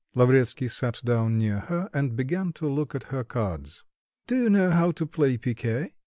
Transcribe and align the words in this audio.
Lavretsky 0.15 0.67
sat 0.67 0.99
down 1.05 1.37
near 1.37 1.59
her, 1.59 1.87
and 1.93 2.15
began 2.15 2.51
to 2.53 2.67
look 2.67 2.95
at 2.95 3.03
her 3.13 3.23
cards. 3.23 3.83
"Do 4.25 4.35
you 4.41 4.49
know 4.49 4.71
how 4.71 4.89
to 4.89 5.05
play 5.05 5.37
picquet?" 5.37 5.93